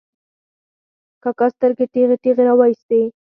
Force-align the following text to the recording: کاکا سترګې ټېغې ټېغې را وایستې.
کاکا 1.23 1.47
سترګې 1.55 1.85
ټېغې 1.93 2.17
ټېغې 2.23 2.43
را 2.47 2.53
وایستې. 2.59 3.01